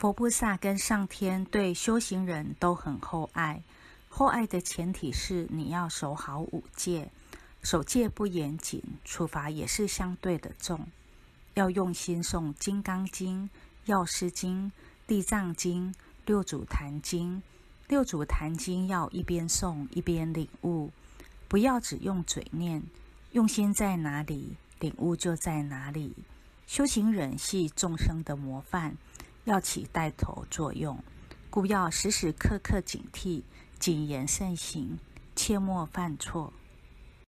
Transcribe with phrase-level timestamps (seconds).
[0.00, 3.62] 佛菩萨跟上天对修行人都很厚爱，
[4.08, 7.10] 厚爱的前提是你要守好五戒，
[7.62, 10.88] 守戒不严谨，处罚也是相对的重。
[11.52, 13.42] 要用心诵《金刚经》
[13.84, 14.68] 《药师经》
[15.06, 15.92] 《地藏经》
[16.24, 17.36] 《六祖坛经》。
[17.86, 20.90] 六祖坛经要一边诵一边领悟，
[21.46, 22.82] 不要只用嘴念，
[23.32, 26.14] 用心在哪里，领悟就在哪里。
[26.66, 28.96] 修行人系众生的模范。
[29.44, 31.02] 要起带头作用，
[31.48, 33.42] 故要时时刻刻警惕，
[33.78, 34.98] 谨言慎行，
[35.34, 36.52] 切莫犯错。